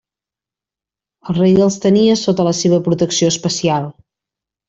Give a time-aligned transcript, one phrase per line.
[1.33, 3.89] El rei els tenia sota la seva protecció especial.